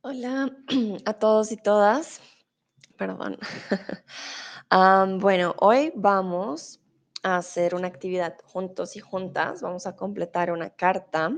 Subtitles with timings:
[0.00, 0.50] Hola
[1.04, 2.22] a todos y todas.
[2.96, 3.38] Perdón.
[5.20, 6.80] Bueno, hoy vamos
[7.22, 9.60] a hacer una actividad juntos y juntas.
[9.60, 11.32] Vamos a completar una carta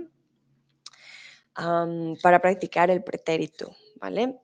[1.54, 4.40] para practicar el pretérito, ¿vale?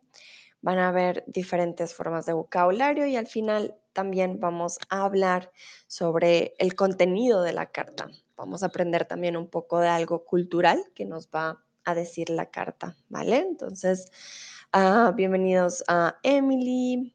[0.61, 5.53] Van a haber diferentes formas de vocabulario y al final también vamos a hablar
[5.87, 8.09] sobre el contenido de la carta.
[8.37, 12.51] Vamos a aprender también un poco de algo cultural que nos va a decir la
[12.51, 13.39] carta, ¿vale?
[13.39, 14.11] Entonces,
[14.73, 17.15] ah, bienvenidos a Emily,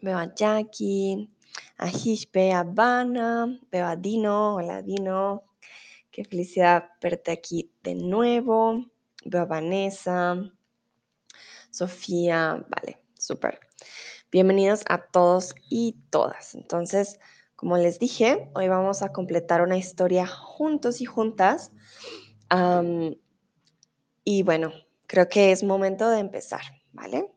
[0.00, 1.30] veo a Jackie,
[1.76, 5.44] a Hishpe, a Vanna, veo a Dino, hola Dino,
[6.10, 8.86] qué felicidad verte aquí de nuevo,
[9.26, 10.50] veo a Vanessa,
[11.70, 13.60] Sofía, vale, súper.
[14.32, 16.54] Bienvenidos a todos y todas.
[16.54, 17.20] Entonces,
[17.54, 21.70] como les dije, hoy vamos a completar una historia juntos y juntas.
[24.28, 24.72] Y bueno,
[25.06, 27.32] creo que es momento de empezar, ¿vale?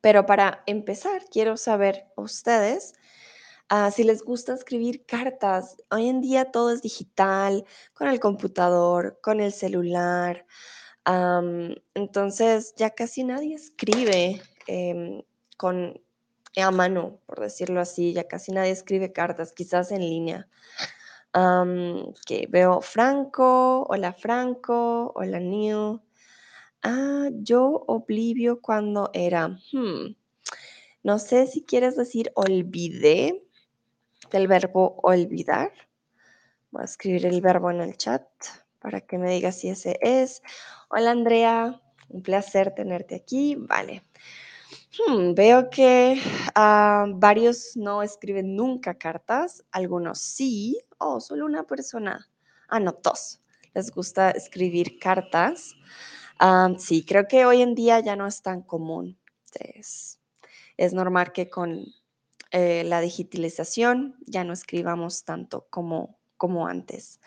[0.00, 2.94] Pero para empezar, quiero saber ustedes
[3.68, 5.76] ah, si les gusta escribir cartas.
[5.90, 10.46] Hoy en día todo es digital, con el computador, con el celular.
[11.94, 15.22] entonces ya casi nadie escribe em,
[15.56, 16.00] con
[16.56, 18.12] a mano, por decirlo así.
[18.12, 20.48] Ya casi nadie escribe cartas, quizás en línea.
[21.38, 26.00] Am, que veo Franco, hola Franco, hola Neil.
[26.82, 29.48] Ah, yo oblivio cuando era.
[29.48, 30.16] hmm,
[31.02, 33.44] No sé si quieres decir olvidé
[34.30, 35.72] del verbo olvidar.
[36.70, 38.24] Voy a escribir el verbo en el chat
[38.80, 40.40] para que me digas si ese es.
[40.88, 43.56] Hola Andrea, un placer tenerte aquí.
[43.58, 44.04] Vale.
[44.98, 46.18] Hmm, veo que
[46.54, 50.78] ah, varios no escriben nunca cartas, algunos sí.
[50.98, 52.28] Oh, solo una persona.
[52.68, 53.40] Ah, no, dos.
[53.74, 55.74] Les gusta escribir cartas.
[56.38, 59.18] Ah, sí, creo que hoy en día ya no es tan común.
[59.54, 60.18] Es,
[60.76, 61.86] es normal que con
[62.50, 67.20] eh, la digitalización ya no escribamos tanto como, como antes.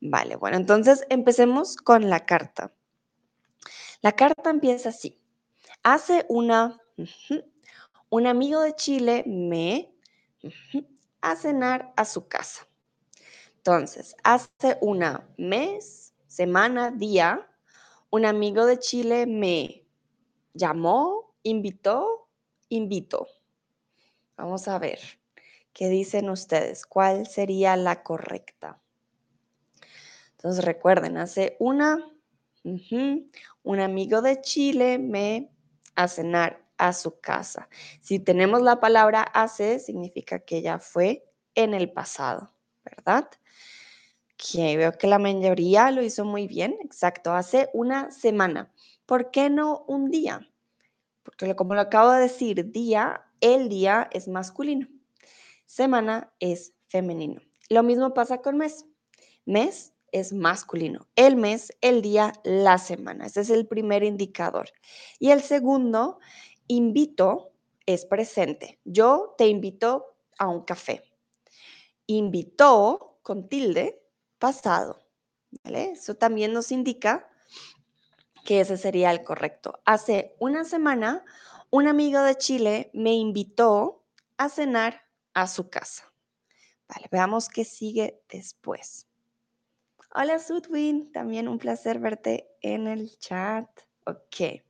[0.00, 2.72] Vale, bueno, entonces empecemos con la carta.
[4.00, 5.20] La carta empieza así.
[5.82, 6.78] Hace una,
[8.10, 9.92] un amigo de Chile me
[11.20, 12.67] a cenar a su casa.
[13.58, 17.46] Entonces, hace una mes, semana, día,
[18.10, 19.84] un amigo de Chile me
[20.54, 22.28] llamó, invitó,
[22.68, 23.28] invitó.
[24.36, 25.00] Vamos a ver
[25.72, 26.86] qué dicen ustedes.
[26.86, 28.80] ¿Cuál sería la correcta?
[30.32, 31.98] Entonces recuerden, hace una,
[32.62, 35.50] un amigo de Chile me
[35.96, 37.68] a cenar a su casa.
[38.00, 42.54] Si tenemos la palabra hace, significa que ya fue en el pasado,
[42.84, 43.28] ¿verdad?
[44.38, 48.72] Que veo que la mayoría lo hizo muy bien, exacto, hace una semana.
[49.04, 50.48] ¿Por qué no un día?
[51.24, 54.86] Porque como lo acabo de decir, día, el día es masculino,
[55.66, 57.42] semana es femenino.
[57.68, 58.86] Lo mismo pasa con mes.
[59.44, 63.26] Mes es masculino, el mes, el día, la semana.
[63.26, 64.70] Ese es el primer indicador.
[65.18, 66.18] Y el segundo,
[66.66, 67.50] invito,
[67.86, 68.78] es presente.
[68.84, 71.02] Yo te invito a un café.
[72.06, 74.00] Invitó con tilde,
[74.38, 75.02] pasado.
[75.64, 77.28] Eso también nos indica
[78.44, 79.80] que ese sería el correcto.
[79.84, 81.24] Hace una semana,
[81.70, 84.04] un amigo de Chile me invitó
[84.36, 85.02] a cenar
[85.34, 86.12] a su casa.
[86.88, 89.06] Vale, veamos qué sigue después.
[90.14, 93.68] Hola Sudwin, también un placer verte en el chat.
[94.06, 94.62] Ok.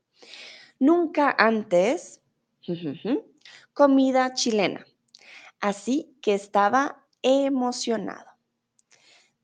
[0.80, 2.20] Nunca antes,
[3.72, 4.84] comida chilena.
[5.60, 8.27] Así que estaba emocionado.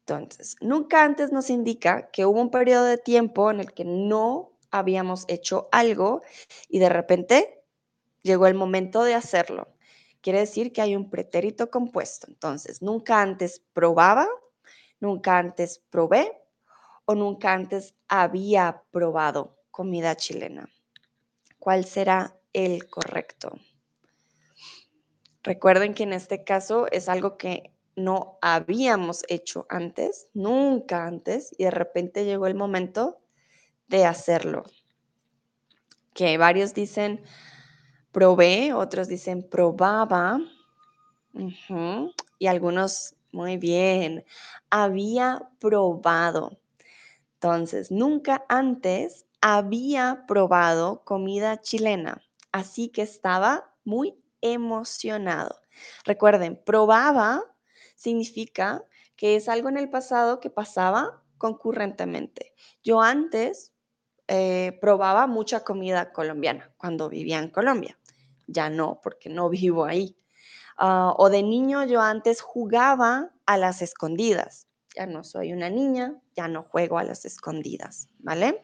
[0.06, 4.52] Entonces, nunca antes nos indica que hubo un periodo de tiempo en el que no
[4.70, 6.20] habíamos hecho algo
[6.68, 7.64] y de repente
[8.22, 9.68] llegó el momento de hacerlo.
[10.20, 12.26] Quiere decir que hay un pretérito compuesto.
[12.28, 14.28] Entonces, nunca antes probaba,
[15.00, 16.32] nunca antes probé
[17.06, 20.68] o nunca antes había probado comida chilena.
[21.58, 23.58] ¿Cuál será el correcto?
[25.42, 31.64] Recuerden que en este caso es algo que no habíamos hecho antes, nunca antes, y
[31.64, 33.20] de repente llegó el momento
[33.88, 34.64] de hacerlo.
[36.12, 37.22] Que varios dicen
[38.12, 40.38] probé, otros dicen probaba,
[42.38, 44.24] y algunos, muy bien,
[44.70, 46.58] había probado.
[47.34, 55.60] Entonces, nunca antes había probado comida chilena, así que estaba muy emocionado.
[56.04, 57.42] Recuerden, probaba
[58.04, 58.84] significa
[59.16, 62.54] que es algo en el pasado que pasaba concurrentemente.
[62.82, 63.72] Yo antes
[64.28, 67.98] eh, probaba mucha comida colombiana cuando vivía en Colombia.
[68.46, 70.16] Ya no, porque no vivo ahí.
[70.76, 74.66] Ah, o de niño yo antes jugaba a las escondidas.
[74.94, 78.62] Ya no soy una niña, ya no juego a las escondidas, ¿vale?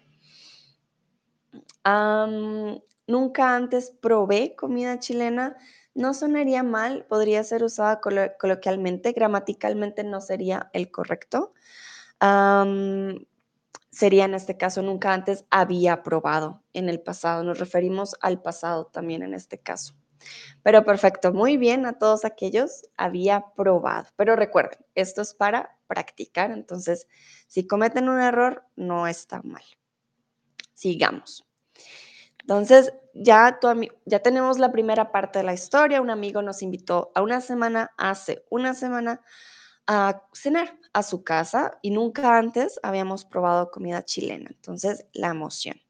[3.06, 5.56] nunca antes probé comida chilena.
[5.94, 11.52] No sonaría mal, podría ser usada coloquialmente, gramaticalmente no sería el correcto.
[13.90, 17.42] sería en este caso, nunca antes había probado en el pasado.
[17.44, 19.94] Nos referimos al pasado también en este caso.
[20.62, 24.08] Pero perfecto, muy bien a todos aquellos había probado.
[24.16, 27.06] Pero recuerden, esto es para practicar, entonces
[27.48, 29.64] si cometen un error, no está mal.
[30.74, 31.49] Sigamos.
[32.40, 33.58] Entonces, ya,
[34.06, 36.00] ya tenemos la primera parte de la historia.
[36.00, 39.20] Un amigo nos invitó a una semana, hace una semana,
[39.86, 44.50] a cenar a su casa y nunca antes habíamos probado comida chilena.
[44.50, 45.80] Entonces, la emoción.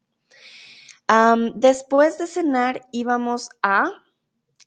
[1.54, 3.90] después de cenar íbamos a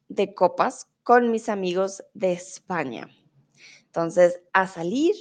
[0.09, 3.07] de copas con mis amigos de España.
[3.85, 5.15] Entonces, a salir,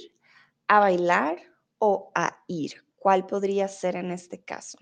[0.67, 1.37] a bailar
[1.79, 2.83] o a ir.
[2.97, 4.77] ¿Cuál podría ser en este caso?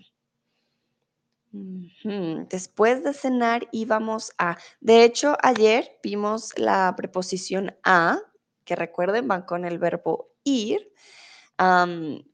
[1.52, 8.18] Después de cenar íbamos a, de hecho ayer vimos la preposición a,
[8.64, 10.90] que recuerden van con el verbo ir,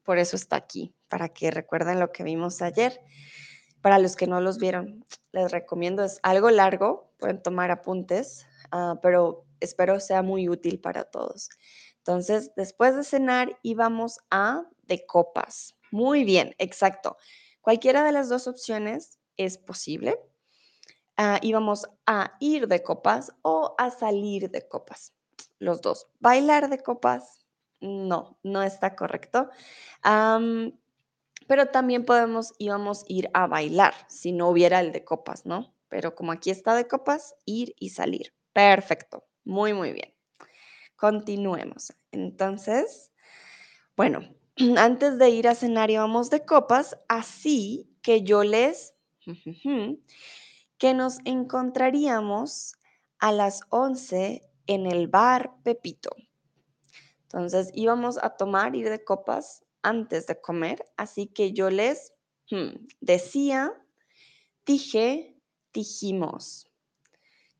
[0.03, 2.99] por eso está aquí, para que recuerden lo que vimos ayer.
[3.81, 8.99] Para los que no los vieron, les recomiendo, es algo largo, pueden tomar apuntes, ah,
[9.01, 11.49] pero espero sea muy útil para todos.
[11.97, 15.75] Entonces, después de cenar íbamos a de copas.
[15.91, 17.15] Muy bien, exacto.
[17.69, 20.19] Cualquiera de las dos opciones es posible.
[21.43, 25.13] Íbamos a ir de copas o a salir de copas.
[25.59, 26.07] Los dos.
[26.19, 27.45] Bailar de copas,
[27.79, 29.51] no, no está correcto.
[30.01, 35.71] pero también podemos, íbamos ir a bailar si no hubiera el de copas, ¿no?
[35.89, 38.33] Pero como aquí está de copas, ir y salir.
[38.51, 39.27] Perfecto.
[39.43, 40.11] Muy, muy bien.
[40.95, 41.93] Continuemos.
[42.11, 43.11] Entonces,
[43.95, 44.27] bueno,
[44.77, 48.93] antes de ir a cenar íbamos de copas, así que yo les,
[50.77, 52.73] que nos encontraríamos
[53.19, 56.09] a las 11 en el bar Pepito.
[57.23, 62.13] Entonces íbamos a tomar, ir de copas antes de comer, así que yo les
[62.99, 63.71] decía,
[64.65, 65.37] dije,
[65.73, 66.67] dijimos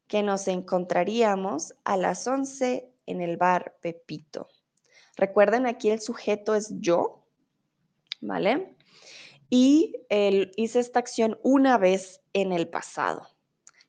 [0.07, 4.49] que nos encontraríamos a las 11 en el bar Pepito.
[5.19, 7.25] Recuerden, aquí el sujeto es yo,
[8.21, 8.73] ¿vale?
[9.49, 13.27] Y hice esta acción una vez en el pasado.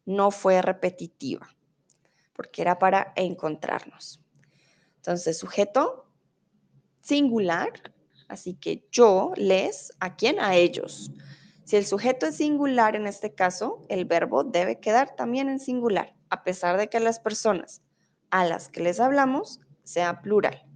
[0.05, 1.55] No fue repetitiva,
[2.33, 4.21] porque era para encontrarnos.
[4.97, 6.11] Entonces, sujeto
[7.01, 7.71] singular,
[8.27, 10.41] así que yo les, ¿a quién?
[10.41, 11.13] A ellos.
[11.63, 16.17] Si el sujeto es singular en este caso, el verbo debe quedar también en singular,
[16.29, 17.83] a pesar de que las personas
[18.31, 20.67] a las que les hablamos sea plural.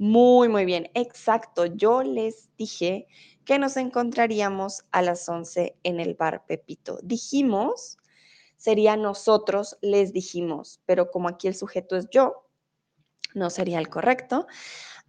[0.00, 1.66] Muy, muy bien, exacto.
[1.66, 3.06] Yo les dije
[3.44, 6.98] que nos encontraríamos a las 11 en el bar Pepito.
[7.02, 7.98] Dijimos,
[8.56, 12.46] sería nosotros les dijimos, pero como aquí el sujeto es yo,
[13.34, 14.46] no sería el correcto.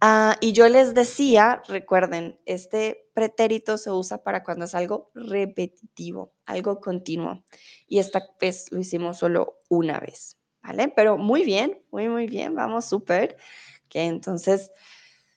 [0.02, 6.34] Ah, y yo les decía, recuerden, este pretérito se usa para cuando es algo repetitivo,
[6.44, 7.44] algo continuo.
[7.86, 10.88] Y esta vez lo hicimos solo una vez, ¿vale?
[10.94, 13.38] Pero muy bien, muy, muy bien, vamos súper
[14.00, 14.70] entonces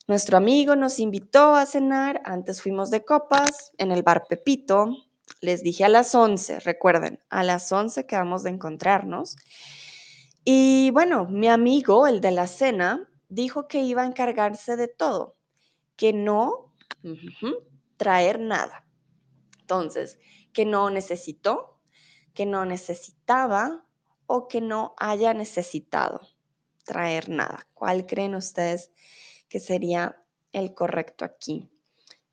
[0.07, 4.95] nuestro amigo nos invitó a cenar, antes fuimos de copas en el bar Pepito,
[5.41, 9.35] les dije a las 11, recuerden, a las 11 quedamos de encontrarnos.
[10.43, 15.37] Y bueno, mi amigo, el de la cena, dijo que iba a encargarse de todo,
[15.95, 16.71] que no
[17.97, 18.85] traer nada.
[19.59, 20.19] Entonces,
[20.53, 21.79] que no necesitó,
[22.35, 23.83] que no necesitaba
[24.27, 26.21] o que no haya necesitado
[26.85, 27.67] traer nada.
[27.73, 28.91] ¿Cuál creen ustedes
[29.49, 30.21] que sería
[30.53, 31.69] el correcto aquí?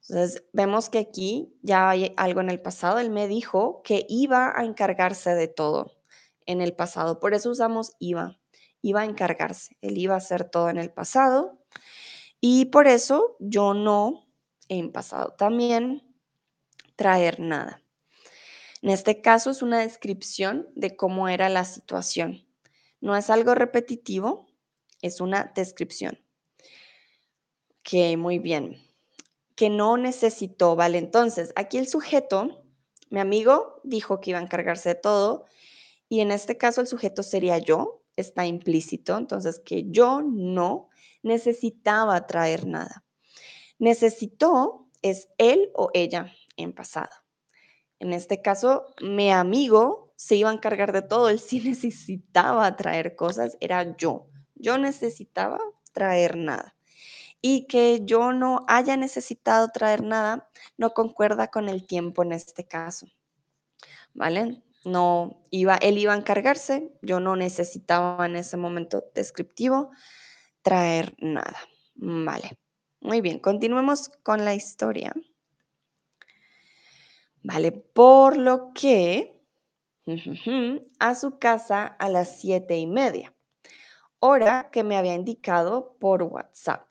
[0.08, 2.98] Entonces, vemos que aquí ya hay algo en el pasado.
[2.98, 5.92] Él me dijo que iba a encargarse de todo
[6.46, 7.20] en el pasado.
[7.20, 8.38] Por eso usamos iba.
[8.82, 9.76] Iba a encargarse.
[9.80, 11.58] Él iba a hacer todo en el pasado.
[12.40, 14.26] Y por eso yo no,
[14.68, 16.02] en pasado también,
[16.96, 17.80] traer nada.
[18.82, 22.44] En este caso es una descripción de cómo era la situación.
[23.02, 24.46] No es algo repetitivo,
[25.02, 26.18] es una descripción.
[27.82, 28.80] Que muy bien.
[29.56, 30.98] Que no necesitó, ¿vale?
[30.98, 32.64] Entonces, aquí el sujeto,
[33.10, 35.46] mi amigo, dijo que iba a encargarse de todo
[36.08, 40.88] y en este caso el sujeto sería yo, está implícito, entonces que yo no
[41.22, 43.04] necesitaba traer nada.
[43.78, 46.32] Necesitó es él o ella.
[46.56, 47.10] en pasado.
[47.98, 53.16] En este caso, mi amigo se iba a encargar de todo, él sí necesitaba traer
[53.16, 54.28] cosas, era yo.
[54.54, 55.58] Yo necesitaba
[55.92, 56.76] traer nada.
[57.40, 62.64] Y que yo no haya necesitado traer nada no concuerda con el tiempo en este
[62.64, 63.08] caso.
[64.14, 64.62] ¿Vale?
[64.84, 69.90] No iba, él iba a encargarse, yo no necesitaba en ese momento descriptivo
[70.62, 71.58] traer nada.
[71.96, 72.58] Vale.
[73.00, 75.12] Muy bien, continuemos con la historia.
[77.42, 79.31] Vale, por lo que
[80.98, 83.32] a su casa a las siete y media,
[84.18, 86.90] hora que me había indicado por WhatsApp.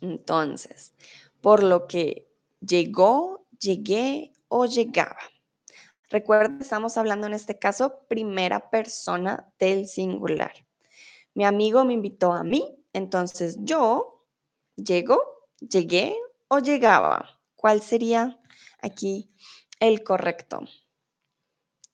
[0.00, 0.94] Entonces,
[1.40, 2.28] por lo que
[2.60, 5.18] llegó, llegué o llegaba.
[6.10, 10.52] Recuerda, estamos hablando en este caso primera persona del singular.
[11.34, 14.24] Mi amigo me invitó a mí, entonces yo
[14.76, 15.20] llego,
[15.60, 16.16] llegué
[16.48, 17.40] o llegaba.
[17.56, 18.40] ¿Cuál sería
[18.80, 19.30] aquí
[19.80, 20.60] el correcto?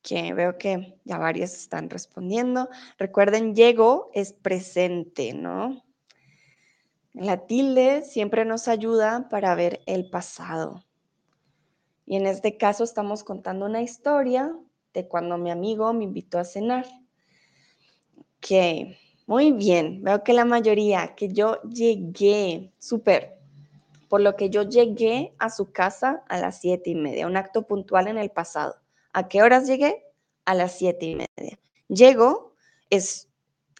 [0.05, 2.69] Que veo que ya varios están respondiendo.
[2.99, 5.83] Recuerden, llego es presente, ¿no?
[7.15, 10.85] La tilde siempre nos ayuda para ver el pasado.
[12.05, 14.55] Y en este caso estamos contando una historia
[14.93, 16.85] de cuando mi amigo me invitó a cenar.
[18.19, 18.95] Ok,
[19.27, 20.03] muy bien.
[20.03, 23.39] Veo que la mayoría, que yo llegué, súper.
[24.11, 27.63] Por lo que yo llegué a su casa a las siete y media, un acto
[27.63, 28.84] puntual en el pasado.
[29.15, 30.05] ¿A qué horas llegué?
[30.45, 31.61] A las siete y media.
[31.87, 32.57] Llego
[32.91, 33.29] es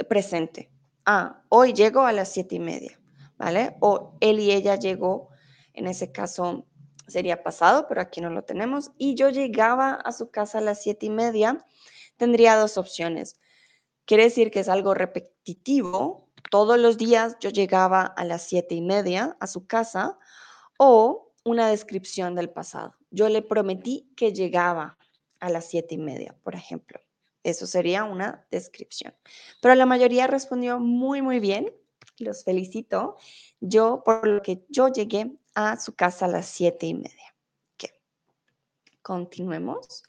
[0.09, 0.71] presente.
[1.05, 3.01] Ah, hoy llego a las siete y media,
[3.37, 3.77] ¿vale?
[3.81, 5.31] O él y ella llegó,
[5.73, 6.67] en ese caso,
[7.09, 8.93] sería pasado, pero aquí no lo tenemos.
[8.97, 11.67] Y yo llegaba a su casa a las siete y media,
[12.17, 13.41] tendría dos opciones.
[14.05, 16.29] Quiere decir que es algo repetitivo.
[16.49, 20.17] Todos los días yo llegaba a las siete y media a su casa
[20.79, 22.95] o una descripción del pasado.
[23.11, 24.97] Yo le prometí que llegaba
[25.45, 27.01] a las siete y media, por ejemplo.
[27.43, 29.15] Eso sería una descripción.
[29.61, 31.71] Pero la mayoría respondió muy, muy bien.
[32.19, 33.19] Los felicito.
[33.61, 37.35] Yo, por lo que yo llegué a su casa a las siete y media.
[37.75, 37.91] Ok.
[39.03, 40.03] Continuemos.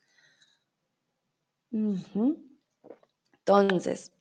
[3.39, 4.13] Entonces,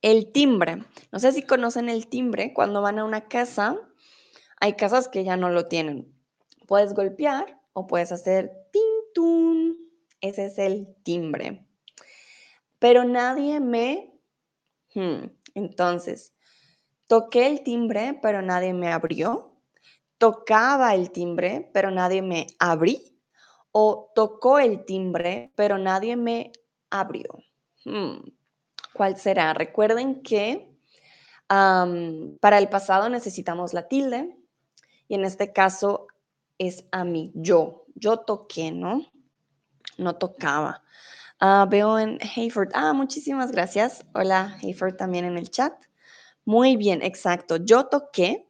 [0.00, 0.84] el timbre.
[1.12, 2.54] No sé si conocen el timbre.
[2.54, 3.78] Cuando van a una casa,
[4.58, 6.10] hay casas que ya no lo tienen.
[6.66, 9.57] Puedes golpear o puedes hacer tintún.
[10.20, 11.66] Ese es el timbre.
[12.78, 14.12] Pero nadie me...
[14.94, 16.32] Hmm, entonces,
[17.06, 19.48] toqué el timbre, pero nadie me abrió
[20.18, 23.16] tocaba el timbre, pero nadie me abrí,
[23.70, 26.52] o tocó el timbre, pero nadie me
[26.90, 27.38] abrió.
[27.84, 28.18] Hmm,
[28.92, 29.54] ¿Cuál será?
[29.54, 30.68] Recuerden que
[31.48, 34.36] para el pasado necesitamos la tilde
[35.06, 36.08] y en este caso
[36.58, 37.84] es a mí, yo.
[37.94, 39.06] Yo toqué, ¿no?
[39.98, 40.82] No tocaba.
[41.40, 42.70] Ah, veo en Hayford.
[42.74, 44.04] Ah, muchísimas gracias.
[44.14, 45.74] Hola, Hayford también en el chat.
[46.44, 47.56] Muy bien, exacto.
[47.56, 48.48] Yo toqué,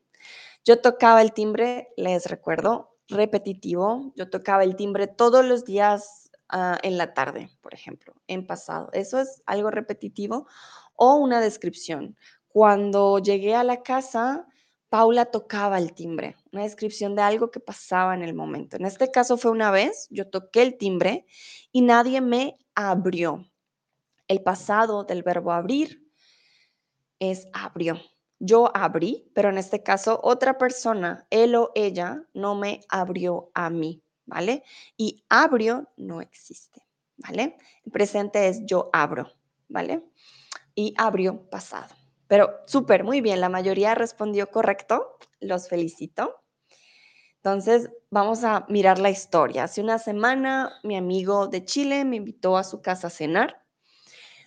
[0.64, 4.12] yo tocaba el timbre, les recuerdo, repetitivo.
[4.14, 8.90] Yo tocaba el timbre todos los días ah, en la tarde, por ejemplo, en pasado.
[8.92, 10.46] Eso es algo repetitivo
[10.94, 12.16] o una descripción.
[12.48, 14.46] Cuando llegué a la casa,
[14.88, 18.76] Paula tocaba el timbre, una descripción de algo que pasaba en el momento.
[18.76, 21.26] En este caso fue una vez, yo toqué el timbre
[21.72, 23.44] y nadie me abrió.
[24.28, 26.08] El pasado del verbo abrir
[27.18, 28.00] es abrió.
[28.38, 33.68] Yo abrí, pero en este caso otra persona, él o ella, no me abrió a
[33.68, 34.62] mí, ¿vale?
[34.96, 36.82] Y abrió no existe,
[37.16, 37.58] ¿vale?
[37.84, 39.32] El presente es yo abro,
[39.68, 40.04] ¿vale?
[40.74, 41.97] Y abrió pasado.
[42.28, 46.42] Pero súper, muy bien, la mayoría respondió correcto, los felicito.
[47.36, 49.64] Entonces, vamos a mirar la historia.
[49.64, 53.62] Hace una semana, mi amigo de Chile me invitó a su casa a cenar.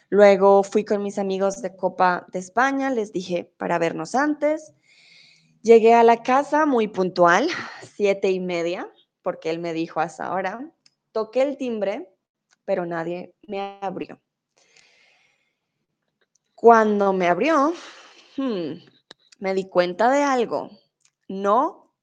[0.09, 4.73] Luego fui con mis amigos de Copa de España, les dije para vernos antes.
[5.63, 7.47] Llegué a la casa muy puntual,
[7.95, 10.69] siete y media, porque él me dijo hasta ahora.
[11.13, 12.09] Toqué el timbre,
[12.65, 14.21] pero nadie me abrió.
[16.61, 17.73] Cuando me abrió,
[18.37, 18.71] hmm,
[19.39, 20.69] me di cuenta de algo.
[21.27, 21.93] No,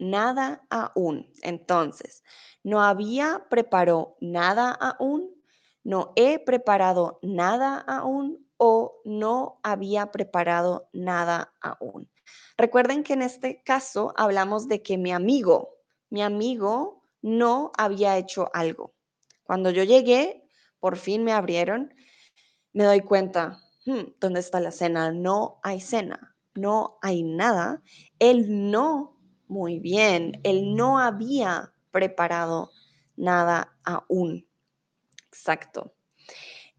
[0.00, 1.30] nada aún.
[1.42, 2.24] Entonces,
[2.64, 5.42] no había preparado nada aún
[5.84, 12.08] no he preparado nada aún o no había preparado nada aún.
[12.56, 15.76] Recuerden que en este caso hablamos de que mi amigo,
[16.10, 18.94] mi amigo no había hecho algo.
[19.42, 20.44] Cuando yo llegué,
[20.78, 21.92] por fin me abrieron,
[22.72, 25.12] me doy cuenta, hmm, ¿dónde está la cena?
[25.12, 27.82] No hay cena, no hay nada.
[28.18, 32.70] Él no Muy bien, él no había preparado
[33.16, 34.46] nada aún.
[35.28, 35.94] Exacto.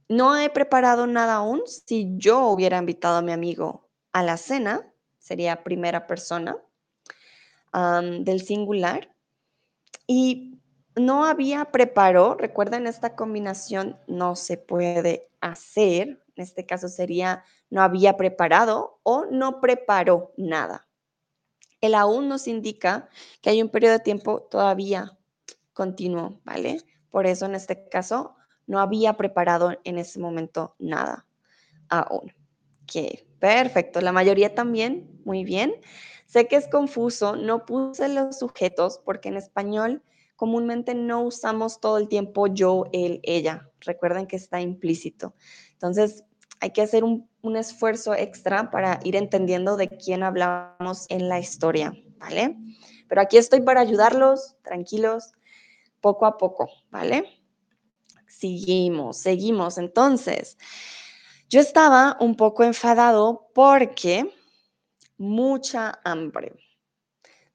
[0.10, 1.62] No he preparado nada aún.
[1.68, 6.58] Si yo hubiera invitado a mi amigo a la cena, sería primera persona
[7.74, 9.14] del singular.
[10.08, 10.60] Y
[10.96, 16.24] no había preparado, recuerden, esta combinación no se puede hacer.
[16.36, 20.88] En este caso sería no había preparado o no preparó nada.
[21.82, 23.10] El aún nos indica
[23.42, 25.18] que hay un periodo de tiempo todavía
[25.74, 26.82] continuo, ¿vale?
[27.10, 28.36] Por eso en este caso
[28.68, 31.26] no había preparado en ese momento nada
[31.90, 32.34] aún.
[32.84, 34.02] Ok, perfecto.
[34.02, 35.76] La mayoría también, muy bien.
[36.26, 40.04] Sé que es confuso, no puse los sujetos porque en español
[40.44, 43.70] comúnmente no usamos todo el tiempo yo, él, ella.
[43.80, 45.36] Recuerden que está implícito.
[45.72, 46.26] Entonces,
[46.60, 51.94] hay que hacer un, esfuerzo extra para ir entendiendo de quién hablamos en la historia,
[52.18, 52.58] ¿vale?
[53.08, 55.32] Pero aquí estoy para ayudarlos, tranquilos,
[56.02, 57.42] poco a poco, ¿vale?
[58.28, 59.78] Seguimos, seguimos.
[59.78, 60.58] Entonces,
[61.48, 64.30] yo estaba un poco enfadado porque
[65.16, 66.52] mucha hambre.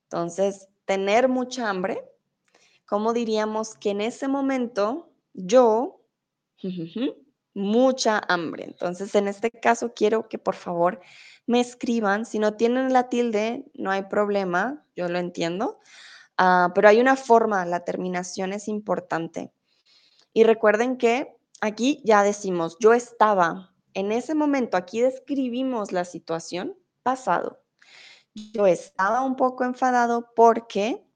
[0.04, 2.02] Entonces, tener mucha hambre,
[2.88, 6.00] ¿cómo diríamos que en ese momento yo,
[7.54, 8.64] mucha hambre?
[8.64, 11.00] Entonces, en este caso, quiero que por favor
[11.46, 12.24] me escriban.
[12.24, 15.78] Si no tienen la tilde, no hay problema, yo lo entiendo.
[16.38, 19.52] Ah, pero hay una forma, la terminación es importante.
[20.32, 26.74] Y recuerden que aquí ya decimos, yo estaba, en ese momento, aquí describimos la situación
[27.02, 27.60] pasado.
[28.34, 31.07] Yo estaba un poco enfadado porque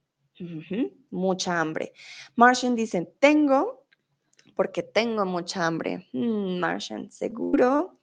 [1.11, 1.93] mucha hambre.
[2.37, 3.87] Martian dice, tengo,
[4.55, 6.09] porque tengo mucha hambre.
[6.13, 8.01] Mm, Martian, seguro.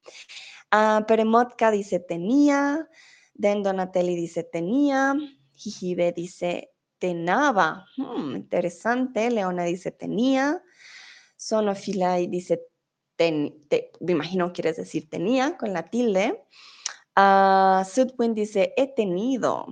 [0.71, 2.87] Uh, Peremotka dice, tenía.
[3.33, 5.15] Den Donatelli dice, tenía.
[5.55, 7.85] Jijibe dice, tenaba.
[7.97, 9.29] Hmm, interesante.
[9.29, 10.61] Leona dice, tenía.
[11.35, 12.59] Sonofilai dice,
[13.19, 16.43] me imagino quieres decir tenía con la tilde.
[17.15, 19.67] Uh, Sudwin dice, he tenido.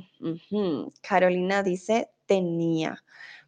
[1.02, 3.04] Carolina dice, tenía.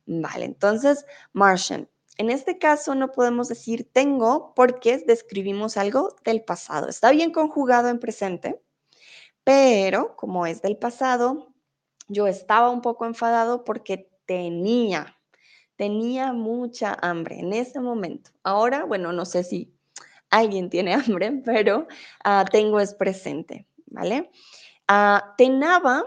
[0.05, 1.87] Vale, entonces, Martian.
[2.17, 6.89] En este caso no podemos decir tengo porque describimos algo del pasado.
[6.89, 8.61] Está bien conjugado en presente,
[9.45, 11.47] pero como es del pasado,
[12.09, 15.17] yo estaba un poco enfadado porque tenía,
[15.77, 18.31] tenía mucha hambre en ese momento.
[18.43, 19.73] Ahora, bueno, no sé si
[20.29, 21.87] alguien tiene hambre, pero
[22.25, 24.29] uh, tengo es presente, ¿vale?
[24.91, 26.03] Uh, tenaba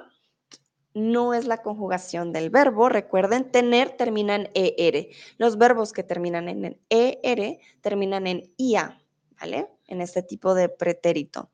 [0.94, 2.88] no es la conjugación del verbo.
[2.88, 5.08] Recuerden, tener termina en ER.
[5.38, 9.00] Los verbos que terminan en ER terminan en IA,
[9.40, 9.68] ¿vale?
[9.86, 11.50] En este tipo de pretérito.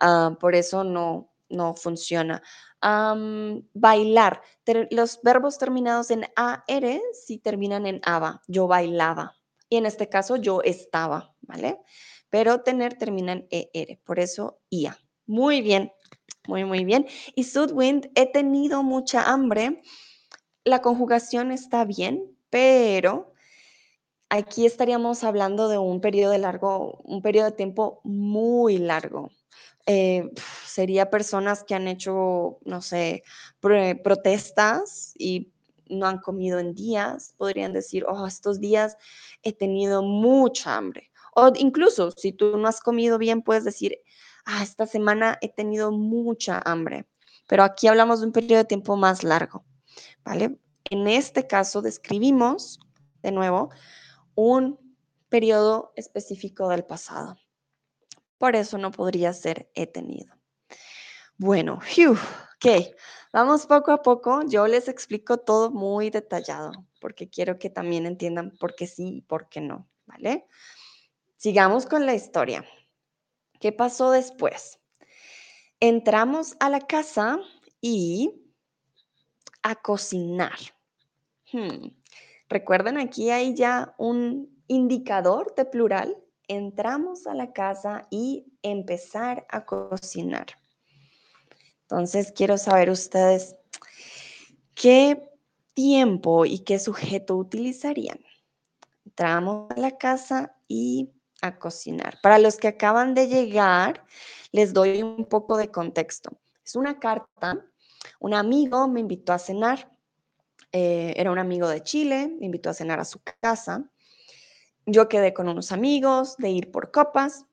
[0.00, 2.42] Uh, por eso no, no funciona
[3.74, 4.42] bailar.
[4.90, 8.42] los verbos terminados en AR sí terminan en ABA.
[8.48, 9.36] Yo bailaba.
[9.68, 11.78] Y en este caso yo estaba, ¿vale?
[12.28, 14.00] Pero tener termina en ER.
[14.04, 14.98] Por eso IA.
[15.26, 15.92] Muy bien.
[16.48, 17.06] Muy, muy bien.
[17.34, 19.82] Y Sudwind, he tenido mucha hambre.
[20.64, 23.32] La conjugación está bien, pero
[24.28, 29.30] aquí estaríamos hablando de un periodo de largo, un periodo de tiempo muy largo.
[29.86, 30.30] Eh,
[30.66, 33.24] sería personas que han hecho, no sé,
[33.60, 35.52] protestas y
[35.88, 38.96] no han comido en días, podrían decir, oh, estos días
[39.42, 41.10] he tenido mucha hambre.
[41.34, 43.98] O incluso si tú no has comido bien, puedes decir,
[44.44, 47.06] ah, esta semana he tenido mucha hambre.
[47.46, 49.64] Pero aquí hablamos de un periodo de tiempo más largo,
[50.24, 50.58] ¿vale?
[50.84, 52.80] En este caso describimos,
[53.22, 53.70] de nuevo,
[54.34, 54.78] un
[55.28, 57.36] periodo específico del pasado.
[58.38, 60.34] Por eso no podría ser he tenido.
[61.36, 62.94] Bueno, ok,
[63.32, 64.42] vamos poco a poco.
[64.48, 69.22] Yo les explico todo muy detallado porque quiero que también entiendan por qué sí y
[69.22, 70.46] por qué no, ¿vale?
[71.36, 72.64] Sigamos con la historia.
[73.60, 74.80] ¿Qué pasó después?
[75.78, 77.38] Entramos a la casa
[77.80, 78.42] y
[79.62, 80.58] a cocinar.
[81.52, 81.90] Hmm.
[82.48, 86.16] Recuerden, aquí hay ya un indicador de plural
[86.50, 90.46] entramos a la casa y empezar a cocinar.
[91.82, 93.54] Entonces, quiero saber ustedes
[94.74, 95.30] qué
[95.74, 98.18] tiempo y qué sujeto utilizarían.
[99.06, 102.18] Entramos a la casa y a cocinar.
[102.22, 104.04] Para los que acaban de llegar,
[104.52, 106.30] les doy un poco de contexto.
[106.64, 107.64] Es una carta.
[108.18, 109.90] Un amigo me invitó a cenar.
[110.72, 113.84] Eh, era un amigo de Chile, me invitó a cenar a su casa.
[114.86, 117.46] Yo quedé con unos amigos de ir por copas.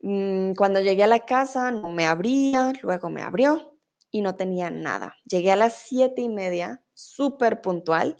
[0.00, 3.76] Mm, cuando llegué a la casa no me abría, luego me abrió
[4.10, 5.16] y no tenía nada.
[5.24, 8.16] Llegué a las siete y media, súper puntual,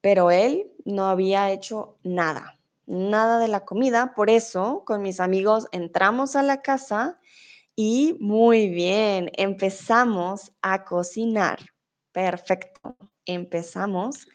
[0.00, 2.58] pero él no había hecho nada,
[2.90, 4.14] nada de la comida.
[4.14, 7.18] Por eso, con mis amigos entramos a la casa
[7.76, 11.60] y muy bien, empezamos a cocinar.
[12.12, 14.26] Perfecto, empezamos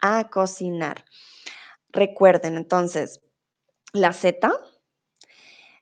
[0.00, 1.04] a cocinar.
[1.90, 3.20] Recuerden entonces,
[3.92, 4.50] la Z,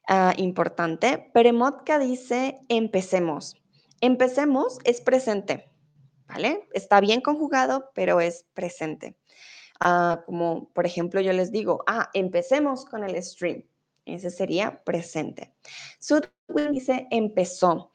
[0.08, 3.56] ah, importante, Peremotka dice empecemos.
[4.00, 5.70] Empecemos es presente,
[6.26, 6.68] ¿vale?
[6.74, 9.16] Está bien conjugado, pero es presente.
[9.80, 13.64] Ah, como por ejemplo yo les digo, ah, empecemos con el stream.
[14.04, 15.54] Ese sería presente.
[15.98, 17.90] Sudwin dice empezó.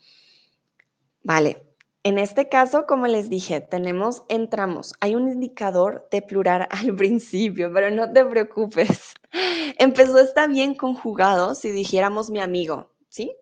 [1.23, 1.67] Vale.
[2.03, 4.95] En este caso, como les dije, tenemos entramos.
[5.01, 9.13] Hay un indicador de plural al principio, pero no te preocupes.
[9.77, 13.35] Empezó está bien conjugado si dijéramos mi amigo, ¿sí?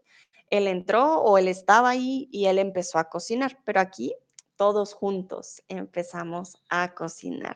[0.50, 4.14] Él entró o él estaba ahí y él empezó a cocinar, pero aquí
[4.56, 7.56] todos juntos empezamos a cocinar.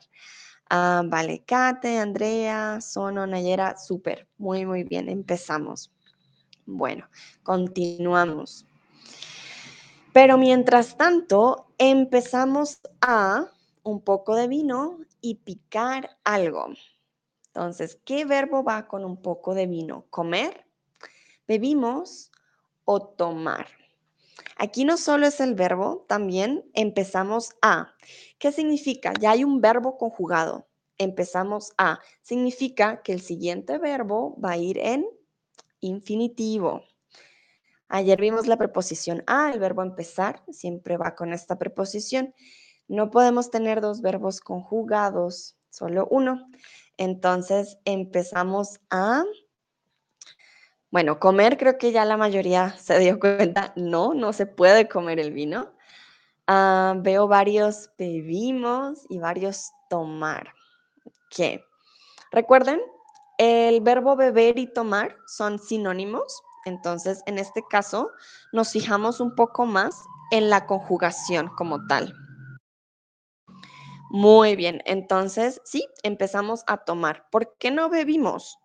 [0.76, 5.92] Ah, vale, Kate, Andrea, Sono, Nayera, súper, muy, muy bien, empezamos.
[6.66, 7.08] Bueno,
[7.44, 8.66] continuamos.
[10.14, 13.52] Pero mientras tanto, empezamos a
[13.84, 16.70] un poco de vino y picar algo.
[17.50, 20.08] Entonces, ¿qué verbo va con un poco de vino?
[20.10, 20.66] Comer,
[21.48, 22.32] bebimos
[22.84, 23.68] o tomar.
[24.58, 27.96] Aquí no solo es el verbo, también empezamos a.
[28.38, 29.14] ¿Qué significa?
[29.20, 30.68] Ya hay un verbo conjugado.
[30.98, 32.00] Empezamos a.
[32.22, 35.06] Significa que el siguiente verbo va a ir en
[35.80, 36.84] infinitivo.
[37.88, 42.34] Ayer vimos la preposición a, el verbo empezar, siempre va con esta preposición.
[42.88, 46.48] No podemos tener dos verbos conjugados, solo uno.
[46.98, 49.24] Entonces empezamos a
[50.94, 55.20] bueno, comer creo que ya la mayoría se dio cuenta, no, no se puede comer
[55.20, 55.74] el vino.
[56.46, 60.54] Ah, veo varios bebimos y varios tomar.
[61.32, 61.66] ¿Qué?
[62.32, 62.80] Recuerden,
[63.40, 68.12] el verbo beber y tomar son sinónimos, entonces en este caso
[68.52, 72.14] nos fijamos un poco más en la conjugación como tal.
[74.12, 77.26] Muy bien, entonces sí, empezamos a tomar.
[77.32, 78.60] ¿Por qué no bebimos?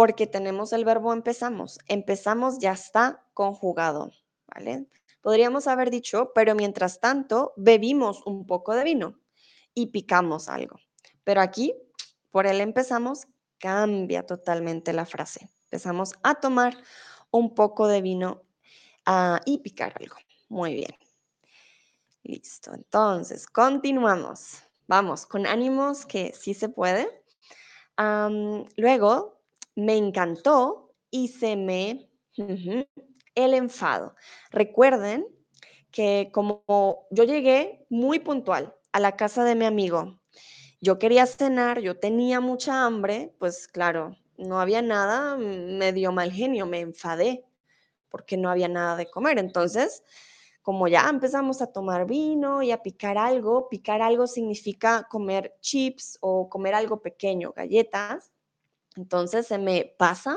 [0.00, 1.78] Porque tenemos el verbo empezamos.
[1.86, 4.10] Empezamos ya está conjugado,
[4.46, 4.86] ¿vale?
[5.20, 9.20] Podríamos haber dicho, pero mientras tanto bebimos un poco de vino
[9.74, 10.80] y picamos algo.
[11.22, 11.74] Pero aquí,
[12.30, 13.26] por el empezamos,
[13.58, 15.50] cambia totalmente la frase.
[15.64, 16.78] Empezamos a tomar
[17.30, 18.42] un poco de vino
[19.04, 20.16] ah, y picar algo.
[20.48, 20.96] Muy bien.
[22.22, 22.72] Listo.
[22.72, 24.62] Entonces, continuamos.
[24.88, 27.22] Vamos, con ánimos que sí se puede.
[28.78, 29.39] luego
[29.74, 32.08] me encantó y se me...
[33.34, 34.14] el enfado.
[34.50, 35.26] Recuerden
[35.90, 36.64] que como
[37.10, 40.20] yo llegué muy puntual a la casa de mi amigo,
[40.80, 46.32] yo quería cenar, yo tenía mucha hambre, pues claro, no había nada, me dio mal
[46.32, 47.44] genio, me enfadé
[48.08, 49.38] porque no había nada de comer.
[49.38, 50.02] Entonces,
[50.62, 56.18] como ya empezamos a tomar vino y a picar algo, picar algo significa comer chips
[56.20, 58.32] o comer algo pequeño, galletas,
[58.96, 60.36] entonces, ¿se me pasa,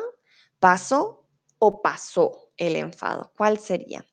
[0.60, 1.26] paso
[1.60, 3.32] o pasó el enfado?
[3.36, 4.06] ¿Cuál sería?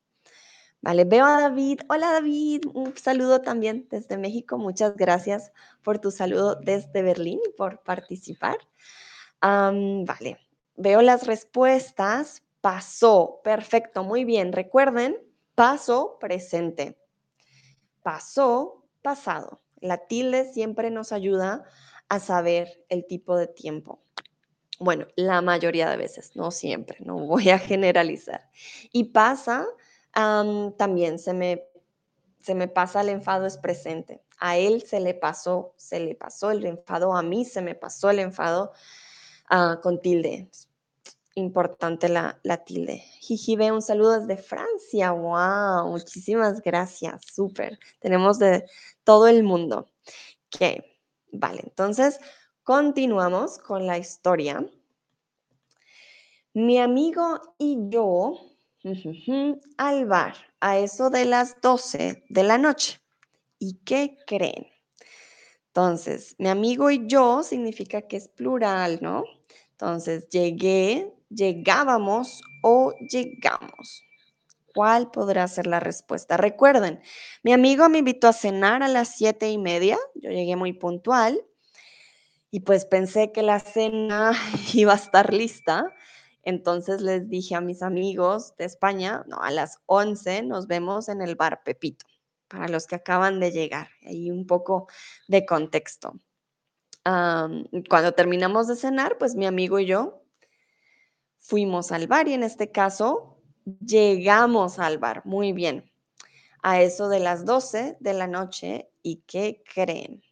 [0.82, 1.80] Vale, veo a David.
[1.90, 4.56] Hola David, un saludo también desde México.
[4.56, 8.56] Muchas gracias por tu saludo desde Berlín y por participar.
[9.42, 10.38] vale,
[10.76, 12.42] veo las respuestas.
[12.62, 14.52] Pasó, perfecto, muy bien.
[14.52, 15.16] Recuerden,
[15.54, 16.98] paso, presente.
[18.02, 19.60] Pasó, pasado.
[19.80, 21.64] La tilde siempre nos ayuda
[22.08, 24.02] a saber el tipo de tiempo.
[24.82, 28.48] Bueno, la mayoría de veces, no siempre, no voy a generalizar.
[28.92, 29.66] Y pasa,
[30.14, 31.66] también se me,
[32.40, 34.22] se me pasa el enfado es presente.
[34.38, 38.08] A él se le pasó, se le pasó el enfado, a mí se me pasó
[38.08, 38.72] el enfado
[39.50, 40.48] ah, con tilde.
[41.34, 43.04] Importante la, la tilde.
[43.20, 45.12] Jijibe, un saludo desde Francia.
[45.12, 45.90] ¡Wow!
[45.90, 47.20] Muchísimas gracias.
[47.30, 47.78] Súper.
[47.98, 48.64] Tenemos de
[49.04, 49.90] todo el mundo.
[50.48, 50.98] ¿Qué?
[51.32, 52.18] Vale, entonces
[52.70, 54.64] Continuamos con la historia.
[56.54, 58.38] Mi amigo y yo
[59.76, 63.00] al bar a eso de las 12 de la noche.
[63.58, 64.68] ¿Y qué creen?
[65.66, 69.24] Entonces, mi amigo y yo significa que es plural, ¿no?
[69.72, 74.04] Entonces, llegué, llegábamos o llegamos.
[74.76, 76.36] ¿Cuál podrá ser la respuesta?
[76.36, 77.00] Recuerden,
[77.42, 79.98] mi amigo me invitó a cenar a las siete y media.
[80.14, 81.44] Yo llegué muy puntual
[82.50, 84.32] y pues pensé que la cena
[84.74, 85.94] iba a estar lista
[86.42, 91.22] Entonces les dije a mis amigos de España, no, a las 11 nos vemos en
[91.22, 92.06] el bar Pepito,
[92.48, 93.90] para los que acaban de llegar.
[94.06, 94.88] Ahí un poco
[95.28, 96.14] de contexto.
[97.04, 100.22] cuando terminamos de cenar, pues mi amigo y yo
[101.38, 103.38] fuimos al bar y en este caso
[103.80, 105.22] llegamos al bar.
[105.24, 105.90] Muy bien.
[106.62, 108.90] A eso de las 12 de la noche.
[109.02, 110.22] ¿Y qué creen?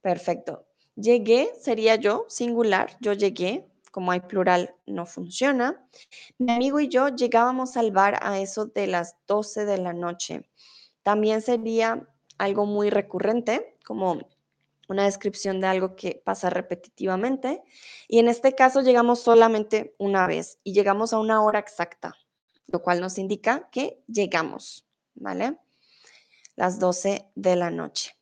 [0.00, 0.69] Perfecto.
[1.00, 5.82] Llegué, sería yo, singular, yo llegué, como hay plural, no funciona.
[6.36, 10.42] Mi amigo y yo llegábamos al bar a eso de las 12 de la noche.
[11.02, 14.20] También sería algo muy recurrente, como
[14.88, 17.62] una descripción de algo que pasa repetitivamente.
[18.06, 22.14] Y en este caso llegamos solamente una vez y llegamos a una hora exacta,
[22.66, 25.56] lo cual nos indica que llegamos, ¿vale?
[26.56, 28.14] Las 12 de la noche.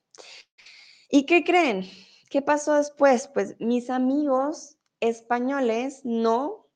[1.10, 1.90] ¿Y qué creen?
[2.30, 3.28] ¿Qué pasó después?
[3.28, 6.66] Pues mis amigos españoles no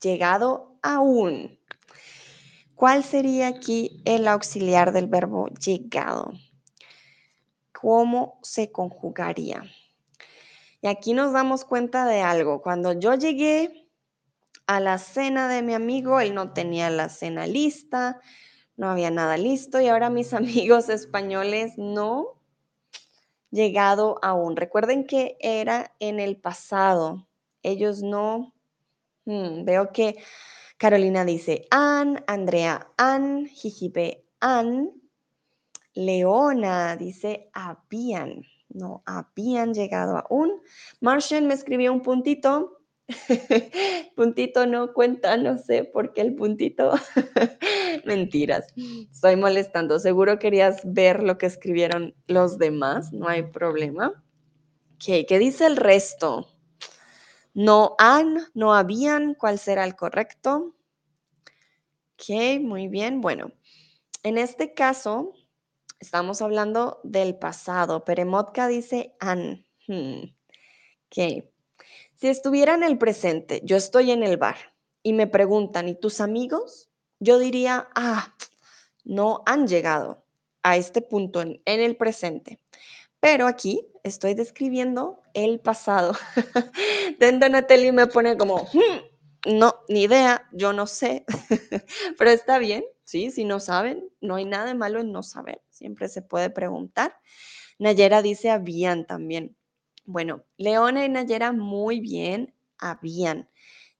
[0.00, 1.58] llegado aún.
[2.74, 6.32] ¿Cuál sería aquí el auxiliar del verbo llegado?
[7.72, 9.62] ¿Cómo se conjugaría?
[10.80, 12.60] Y aquí nos damos cuenta de algo.
[12.60, 13.88] Cuando yo llegué
[14.66, 18.20] a la cena de mi amigo, él no tenía la cena lista,
[18.76, 22.41] no había nada listo y ahora mis amigos españoles no
[23.52, 24.56] llegado aún.
[24.56, 27.28] Recuerden que era en el pasado.
[27.62, 28.52] Ellos no...
[29.24, 30.16] Hmm, veo que
[30.76, 34.90] Carolina dice An, Andrea An, Jijipe An,
[35.94, 38.42] Leona dice habían.
[38.68, 40.60] No habían llegado aún.
[41.00, 42.81] Martian me escribió un puntito.
[44.16, 46.92] puntito no cuenta, no sé por qué el puntito.
[48.04, 48.66] Mentiras,
[49.10, 49.98] estoy molestando.
[49.98, 54.22] Seguro querías ver lo que escribieron los demás, no hay problema.
[54.98, 56.48] ¿Qué dice el resto?
[57.54, 60.74] No han, no habían, ¿cuál será el correcto?
[62.14, 63.20] Ok, muy bien.
[63.20, 63.52] Bueno,
[64.22, 65.32] en este caso
[65.98, 68.04] estamos hablando del pasado.
[68.04, 69.66] Peremotka dice han.
[69.86, 70.22] Hmm.
[71.06, 71.51] Ok.
[72.22, 74.54] Si estuviera en el presente, yo estoy en el bar
[75.02, 76.88] y me preguntan, ¿y tus amigos?
[77.18, 78.32] yo diría, ah,
[79.02, 80.24] no han llegado
[80.62, 82.60] a este punto en, el presente.
[83.18, 86.14] Pero aquí estoy describiendo el pasado.
[87.18, 91.24] Den Donatelli me pone como, hmm, no, ni idea, yo no sé,
[92.18, 93.32] pero está bien, ¿sí?
[93.32, 97.16] Si no saben, no hay nada de malo en no saber, siempre se puede preguntar.
[97.80, 99.56] Nayera dice, habían también.
[100.04, 103.48] Bueno, Leona y Nayera muy bien, habían.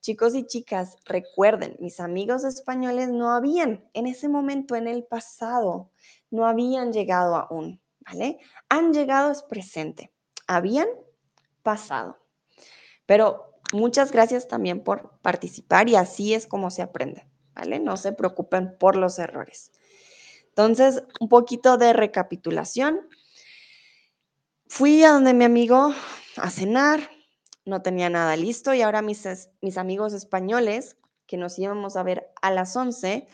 [0.01, 5.93] Chicos y chicas, recuerden, mis amigos españoles no habían en ese momento, en el pasado,
[6.31, 8.38] no habían llegado aún, ¿vale?
[8.69, 10.12] Han llegado es presente,
[10.49, 10.88] habían
[11.62, 12.19] pasado.
[13.07, 17.79] Pero muchas gracias también por participar y así es como se aprende, ¿vale?
[17.79, 19.71] No se preocupen por los errores.
[20.49, 23.09] Entonces, un poquito de recapitulación.
[24.74, 25.92] Fui a donde mi amigo
[26.38, 27.11] a cenar,
[27.66, 29.28] no tenía nada listo y ahora mis,
[29.61, 33.28] mis amigos españoles, que nos íbamos a ver a las 11,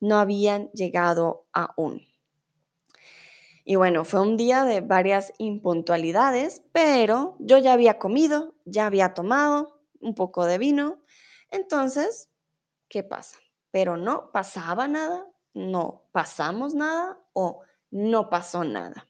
[0.00, 2.08] no habían llegado aún.
[3.62, 9.12] Y bueno, fue un día de varias impuntualidades, pero yo ya había comido, ya había
[9.12, 11.02] tomado un poco de vino.
[11.50, 12.30] Entonces,
[12.88, 13.38] ¿qué pasa?
[13.70, 19.09] Pero no pasaba nada, no pasamos nada o no pasó nada.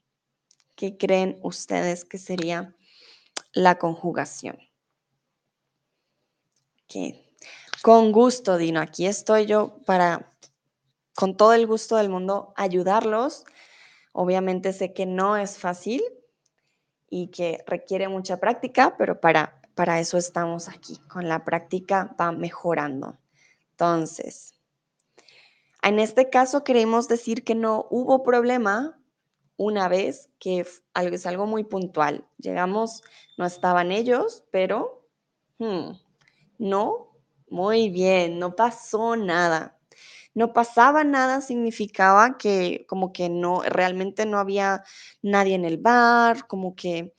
[0.81, 2.75] ¿Qué creen ustedes que sería
[3.53, 4.59] la conjugación.
[7.83, 8.81] Con gusto, Dino.
[8.81, 10.33] Aquí estoy yo para,
[11.15, 13.45] con todo el gusto del mundo, ayudarlos.
[14.13, 16.03] Obviamente sé que no es fácil
[17.11, 20.97] y que requiere mucha práctica, pero para, para eso estamos aquí.
[21.09, 23.19] Con la práctica va mejorando.
[23.73, 24.55] Entonces,
[25.83, 28.97] en este caso queremos decir que no hubo problema
[29.61, 32.27] una vez que es algo muy puntual.
[32.39, 33.03] Llegamos,
[33.37, 35.07] no estaban ellos, pero
[35.59, 35.91] hmm,
[36.57, 37.11] no,
[37.51, 39.79] muy bien, no pasó nada.
[40.33, 44.83] No pasaba nada significaba que como que no, realmente no había
[45.21, 47.13] nadie en el bar, como que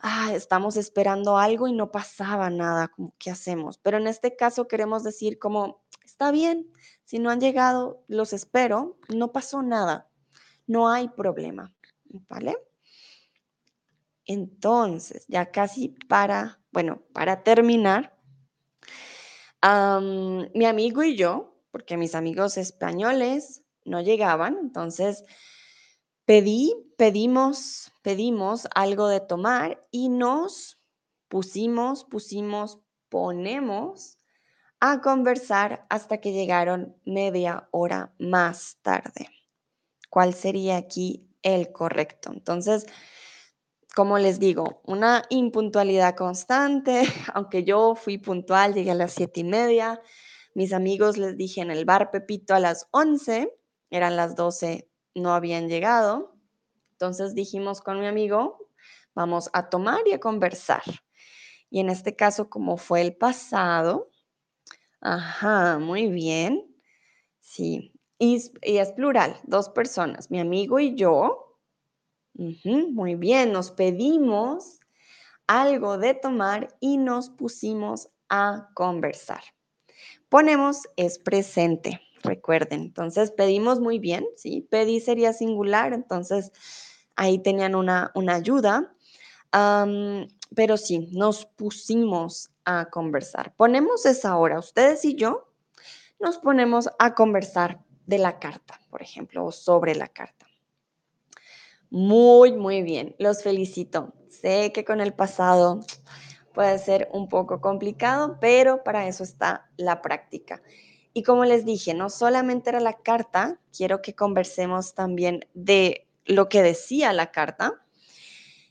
[0.00, 3.78] ah, estamos esperando algo y no pasaba nada, como ¿qué hacemos?
[3.78, 6.70] Pero en este caso queremos decir como, está bien,
[7.04, 10.10] si no han llegado, los espero, no pasó nada,
[10.66, 11.74] no hay problema.
[12.28, 12.56] ¿Vale?
[14.24, 18.14] Entonces, ya casi para, bueno, para terminar,
[19.62, 25.24] mi amigo y yo, porque mis amigos españoles no llegaban, entonces
[26.24, 30.78] pedí, pedimos, pedimos algo de tomar y nos
[31.28, 34.18] pusimos, pusimos ponemos
[34.80, 39.28] a conversar hasta que llegaron media hora más tarde.
[40.08, 42.30] ¿Cuál sería aquí el correcto?
[42.32, 42.86] Entonces,
[43.94, 47.02] como les digo, una impuntualidad constante,
[47.34, 50.00] aunque yo fui puntual, llegué a las siete y media,
[50.54, 53.52] mis amigos les dije en el bar Pepito a las 11,
[53.90, 56.36] eran las 12, no habían llegado,
[56.92, 58.70] entonces dijimos con mi amigo,
[59.14, 60.82] vamos a tomar y a conversar.
[61.70, 64.10] Y en este caso, como fue el pasado,
[65.00, 66.74] ajá, muy bien,
[67.40, 71.58] sí, y, es plural, dos personas, mi amigo y yo,
[72.34, 74.80] muy bien, nos pedimos
[75.46, 79.42] algo de tomar y nos pusimos a conversar.
[80.28, 82.82] Ponemos es presente, recuerden.
[82.82, 84.66] Entonces pedimos muy bien, ¿sí?
[84.70, 86.52] Pedí sería singular, entonces
[87.16, 88.94] ahí tenían una, una ayuda.
[90.54, 93.54] pero sí, nos pusimos a conversar.
[93.56, 95.48] Ponemos esa hora, ustedes y yo
[96.20, 97.78] nos ponemos a conversar
[98.08, 100.46] de la carta, por ejemplo, o sobre la carta.
[101.90, 103.14] Muy, muy bien.
[103.18, 104.14] Los felicito.
[104.30, 105.80] Sé que con el pasado
[106.54, 110.62] puede ser un poco complicado, pero para eso está la práctica.
[111.12, 116.48] Y como les dije, no solamente era la carta, quiero que conversemos también de lo
[116.48, 117.74] que decía la carta.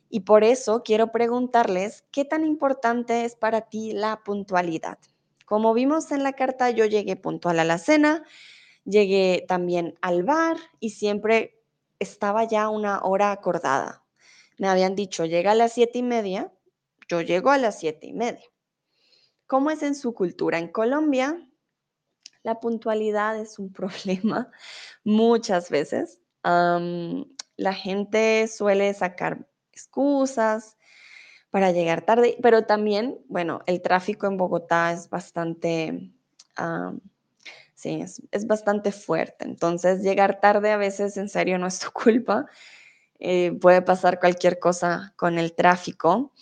[0.10, 4.98] Y por eso quiero preguntarles, ¿qué tan importante es para ti la puntualidad?
[5.46, 8.24] Como vimos en la carta, yo llegué puntual a la cena,
[8.88, 11.62] llegué también al bar y siempre
[12.00, 14.04] estaba ya una hora acordada.
[14.58, 16.52] Me habían dicho, llega a las siete y media,
[17.08, 18.46] yo llego a las siete y media.
[19.46, 20.58] ¿Cómo es en su cultura?
[20.58, 21.38] En Colombia,
[22.44, 24.52] la puntualidad es un problema
[25.04, 26.20] muchas veces.
[26.44, 30.78] la gente suele sacar excusas
[31.50, 36.12] para llegar tarde, pero también, bueno, el tráfico en Bogotá es bastante
[37.78, 39.46] Sí, es, bastante fuerte.
[39.46, 42.48] Entonces, llegar tarde a veces en serio no es tu culpa.
[43.20, 46.34] Eh, puede pasar cualquier cosa con el tráfico,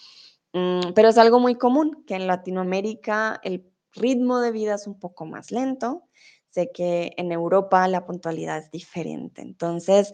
[0.54, 5.00] mm, pero es algo muy común que en Latinoamérica el ritmo de vida es un
[5.00, 6.04] poco más lento.
[6.50, 9.42] Sé que en Europa la puntualidad es diferente.
[9.42, 10.14] Entonces,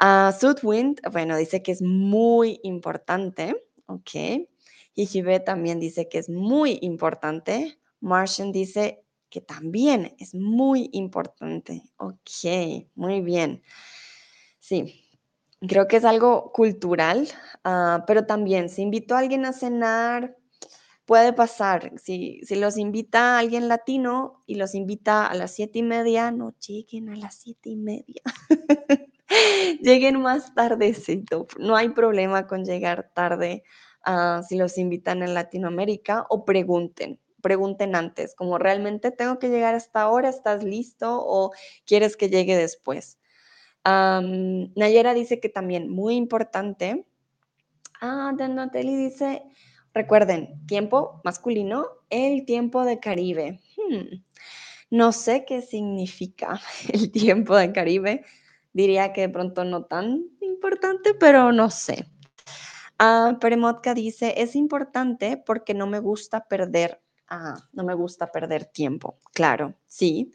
[0.00, 4.46] uh, Sudwind, bueno, dice que es muy importante, ¿ok?
[4.94, 7.78] Hijibe también dice que es muy importante.
[8.00, 11.82] Martian dice que también es muy importante.
[11.96, 13.62] Ok, muy bien.
[14.58, 15.04] Sí,
[15.60, 17.28] creo que es algo cultural,
[17.64, 20.36] ah, pero también si invito a alguien a cenar,
[21.06, 21.92] puede pasar.
[21.98, 26.30] Si, si los invita a alguien latino y los invita a las siete y media,
[26.30, 28.22] no lleguen a las siete y media.
[29.80, 31.46] lleguen más tardecito.
[31.58, 33.62] No hay problema con llegar tarde
[34.04, 39.74] ah, si los invitan en Latinoamérica o pregunten pregunten antes, como realmente tengo que llegar
[39.74, 41.52] hasta ahora, ¿estás listo o
[41.84, 43.18] quieres que llegue después?
[43.84, 47.06] Nayera dice que también muy importante.
[48.00, 49.42] Ah, Danoteli dice,
[49.94, 53.60] recuerden, tiempo masculino, el tiempo de Caribe.
[53.76, 54.22] Hmm,
[54.90, 56.60] no sé qué significa
[56.92, 58.24] el tiempo de Caribe.
[58.72, 62.06] Diría que de pronto no tan importante, pero no sé.
[62.98, 68.66] Ah, Peremotka dice, es importante porque no me gusta perder ah, no me gusta perder
[68.66, 69.18] tiempo.
[69.32, 70.32] Claro, sí.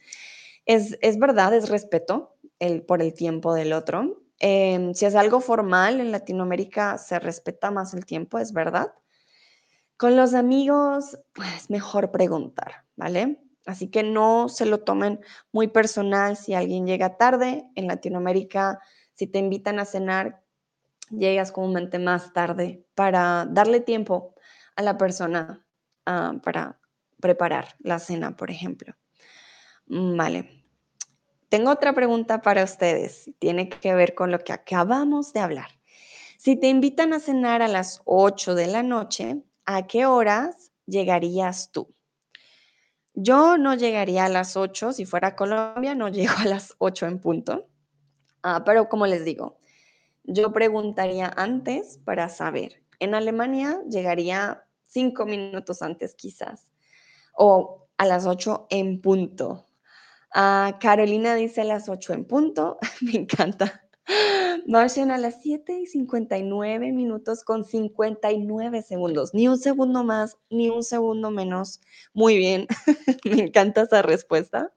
[0.65, 4.21] Es, es verdad, es respeto el, por el tiempo del otro.
[4.39, 8.93] Em, si es algo formal, en Latinoamérica se respeta más el tiempo, es verdad.
[9.97, 13.39] Con los amigos, pues mejor preguntar, ¿vale?
[13.65, 17.65] Así que no se lo tomen muy personal si alguien llega tarde.
[17.75, 18.79] En Latinoamérica,
[19.13, 20.43] si te invitan a cenar,
[21.10, 24.36] llegas comúnmente más tarde para darle tiempo
[24.75, 25.65] a la persona
[26.05, 26.79] ah, para
[27.25, 28.93] preparar la cena, por ejemplo.
[29.88, 30.63] Mm, vale.
[31.49, 33.31] Tengo otra pregunta para ustedes.
[33.39, 35.69] Tiene que ver con lo que acabamos de hablar.
[36.38, 41.71] Si te invitan a cenar a las 8 de la noche, ¿a qué horas llegarías
[41.71, 41.95] tú?
[43.15, 47.07] Yo no llegaría a las 8, si fuera a Colombia, no llego a las 8
[47.07, 47.67] en punto.
[48.43, 49.57] Ah, pero como les digo,
[50.23, 52.84] yo preguntaría antes para saber.
[52.99, 56.67] En Alemania llegaría cinco minutos antes quizás
[57.36, 59.65] o a las 8 en punto.
[60.33, 63.81] Ah, Carolina dice a las 8 en punto, me encanta.
[64.67, 69.33] Marcian a las 7 y 59 minutos con 59 segundos.
[69.33, 71.81] Ni un segundo más, ni un segundo menos.
[72.13, 72.67] Muy bien,
[73.25, 74.73] me encanta esa respuesta.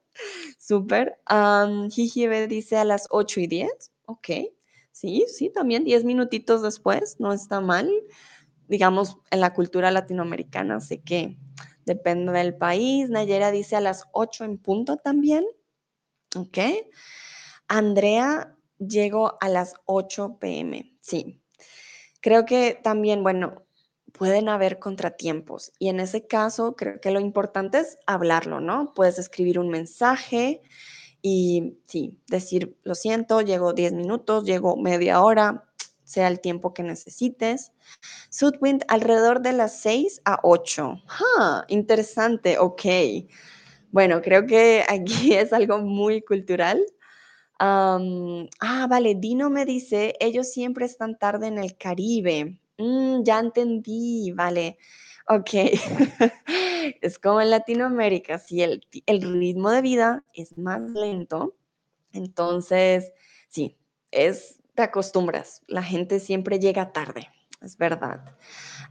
[0.59, 1.19] Súper.
[1.31, 3.71] Um, dice a las 8 y 10.
[4.07, 4.29] Ok,
[4.93, 7.91] sí, sí, también 10 minutitos después, no está mal.
[8.69, 11.37] Digamos, en la cultura latinoamericana sé que
[11.89, 13.11] depende del país.
[13.11, 15.45] Nayera dice a las 8 en punto también.
[16.37, 16.59] ¿Ok?
[17.67, 20.97] Andrea, llego a las 8 pm.
[21.01, 21.43] Sí.
[22.21, 23.67] Creo que también, bueno,
[24.13, 28.93] pueden haber contratiempos y en ese caso creo que lo importante es hablarlo, ¿no?
[28.95, 30.63] Puedes escribir un mensaje
[31.23, 35.68] y sí, decir, lo siento, llego 10 minutos, llego media hora,
[36.09, 37.73] sea el tiempo que necesites.
[38.31, 41.03] Sudwind alrededor de las 6 a 8.
[41.37, 42.83] Ah, interesante, ok.
[43.91, 46.83] Bueno, creo que aquí es algo muy cultural.
[47.61, 52.59] ah, vale, Dino me dice, ellos siempre están tarde en el Caribe.
[52.79, 54.79] Mm, ya entendí, vale.
[55.29, 55.51] Ok.
[57.03, 61.55] es como en Latinoamérica, si el, el ritmo de vida es más lento,
[62.13, 63.13] entonces,
[63.49, 63.77] sí,
[64.11, 65.63] es, te acostumbras.
[65.67, 68.21] La gente siempre llega tarde, es verdad.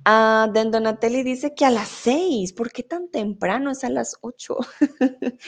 [0.03, 3.71] Ah, Den Donatelli dice que a las 6, ¿por qué tan temprano?
[3.71, 4.57] Es a las 8.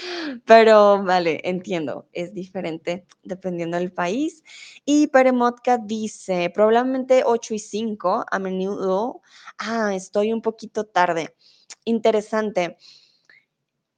[0.46, 4.42] Pero vale, entiendo, es diferente dependiendo del país.
[4.86, 9.22] Y Peremotka dice, probablemente 8 y 5, a menudo,
[9.58, 11.36] ah, estoy un poquito tarde.
[11.84, 12.78] Interesante.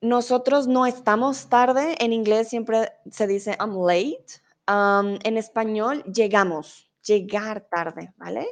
[0.02, 4.42] Nosotros no estamos tarde, en inglés siempre se dice I'm late.
[5.24, 8.48] En español, llegamos, llegar tarde, ¿vale?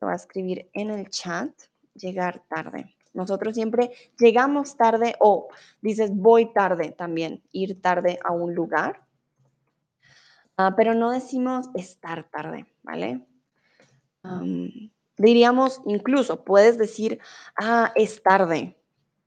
[0.00, 1.50] Lo voy a escribir en el chat,
[1.94, 2.94] llegar tarde.
[3.12, 5.48] Nosotros siempre llegamos tarde o
[5.80, 9.06] dices voy tarde también, ir tarde a un lugar.
[10.56, 13.26] Ah, pero no decimos estar tarde, ¿vale?
[15.18, 17.20] diríamos incluso, puedes decir,
[17.56, 18.80] ah, es tarde.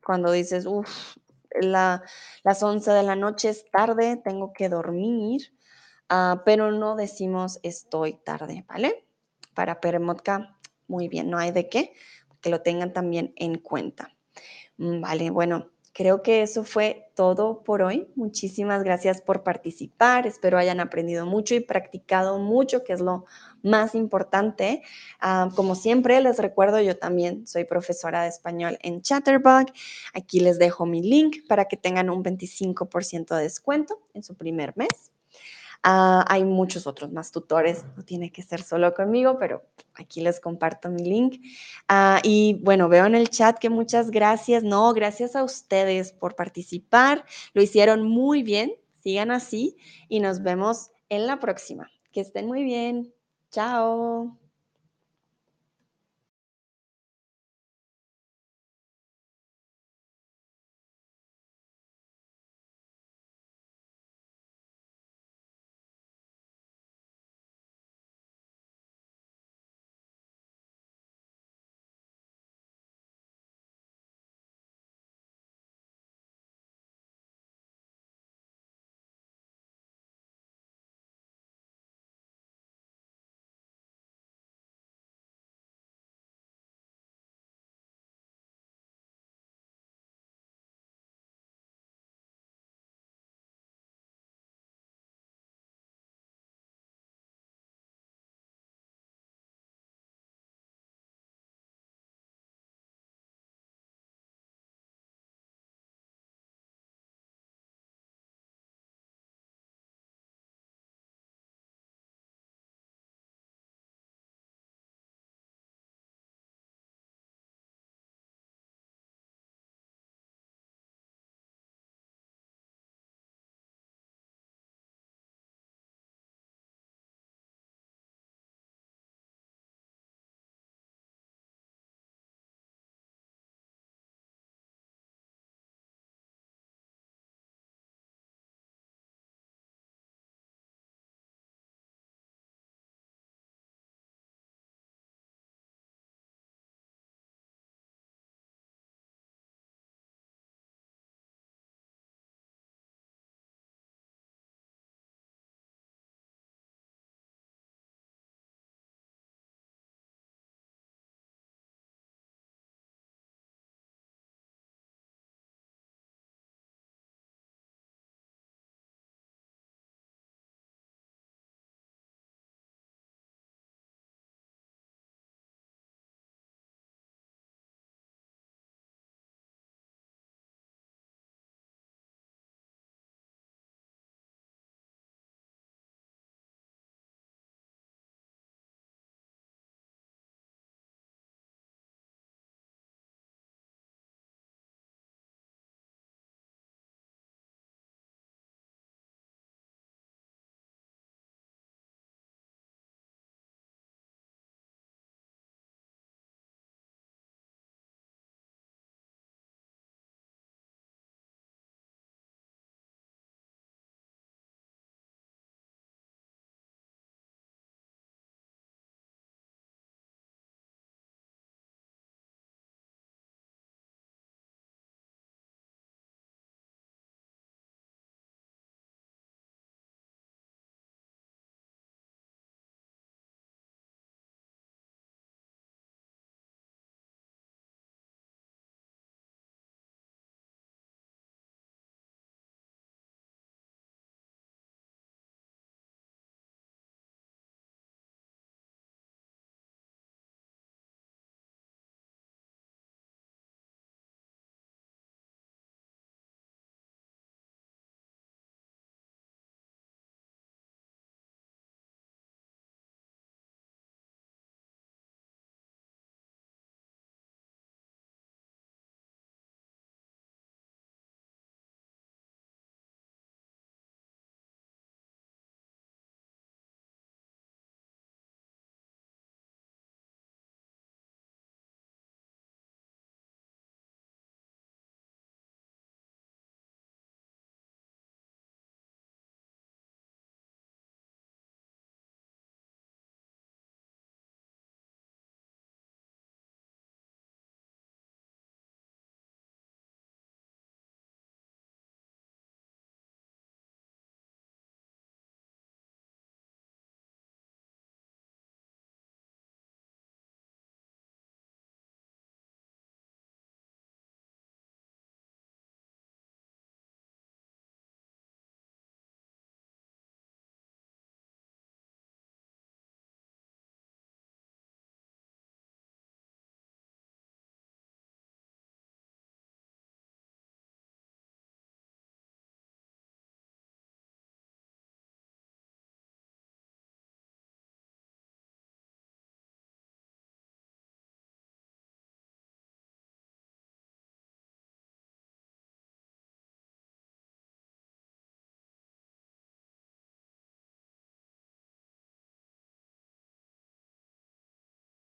[0.04, 1.18] Cuando dices, uff,
[1.62, 2.02] la,
[2.44, 5.54] las 11 de la noche es tarde, tengo que dormir,
[6.10, 9.06] ah, pero no decimos estoy tarde, ¿vale?
[9.54, 11.94] Para Peremotka muy bien, no hay de qué,
[12.42, 14.16] que lo tengan también en cuenta.
[14.78, 18.08] Mm, vale, bueno, creo que eso fue todo por hoy.
[18.16, 20.28] Muchísimas gracias por participar.
[20.28, 23.26] Espero hayan aprendido mucho y practicado mucho, que es lo
[23.64, 24.84] más importante.
[25.20, 29.72] Ah, como siempre, les recuerdo, yo también soy profesora de español en Chatterbug.
[30.14, 34.78] Aquí les dejo mi link para que tengan un 25% de descuento en su primer
[34.78, 35.12] mes.
[35.90, 39.64] Ah, hay muchos otros más tutores, no tiene que ser solo conmigo, pero
[39.94, 41.42] aquí les comparto mi link.
[41.88, 46.36] Ah, y bueno, veo en el chat que muchas gracias, no, gracias a ustedes por
[46.36, 47.24] participar,
[47.54, 49.78] lo hicieron muy bien, sigan así
[50.10, 51.90] y nos vemos en la próxima.
[52.12, 53.14] Que estén muy bien.
[53.52, 54.38] Chao.